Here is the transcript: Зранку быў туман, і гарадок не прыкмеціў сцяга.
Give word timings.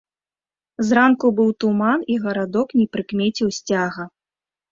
Зранку 0.87 1.27
быў 1.39 1.51
туман, 1.65 1.99
і 2.13 2.17
гарадок 2.25 2.67
не 2.79 2.87
прыкмеціў 2.97 3.47
сцяга. 3.59 4.03